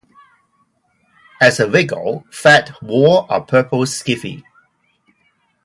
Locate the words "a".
1.59-1.67, 3.29-3.39